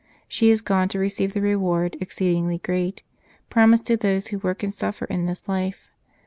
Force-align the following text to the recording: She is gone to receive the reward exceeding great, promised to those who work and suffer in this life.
She 0.27 0.49
is 0.49 0.63
gone 0.63 0.89
to 0.89 0.97
receive 0.97 1.33
the 1.35 1.41
reward 1.41 1.95
exceeding 2.01 2.59
great, 2.63 3.03
promised 3.51 3.85
to 3.85 3.95
those 3.97 4.29
who 4.29 4.39
work 4.39 4.63
and 4.63 4.73
suffer 4.73 5.05
in 5.05 5.27
this 5.27 5.47
life. 5.47 5.91